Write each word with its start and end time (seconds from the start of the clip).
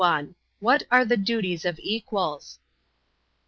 What 0.59 0.81
are 0.89 1.05
the 1.05 1.15
duties 1.15 1.63
of 1.63 1.77
equals? 1.77 2.57